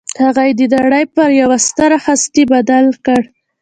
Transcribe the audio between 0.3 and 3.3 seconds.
يې د نړۍ پر يوه ستره هستي بدل کړ.